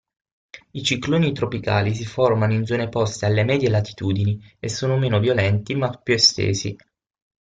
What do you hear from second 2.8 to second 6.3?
poste alla medie latitudini e sono meno violenti ma più